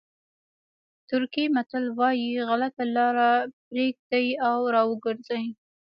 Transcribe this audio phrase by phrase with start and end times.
[1.09, 3.29] ترکي متل وایي غلطه لاره
[3.67, 5.45] پرېږدئ او را وګرځئ.